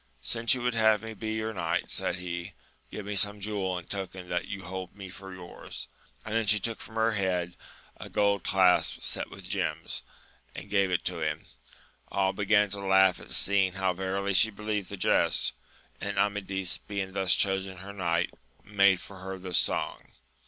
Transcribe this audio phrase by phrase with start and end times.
[0.23, 2.53] Since you would have me be your knight, said he,
[2.89, 5.87] give me some jewel in token that you hold me for yours;
[6.25, 7.55] and then she took from her head
[7.97, 10.01] a gold clasp set with gems,
[10.55, 11.45] and gave it him.
[12.07, 15.53] All began to laugh at seeing how verily she believed the jest,
[15.99, 18.33] and Amadis, being thus chosen her knight,
[18.63, 20.13] made for her this song.